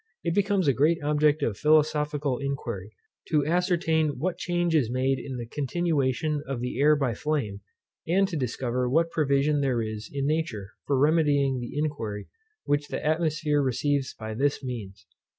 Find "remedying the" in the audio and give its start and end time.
10.97-11.77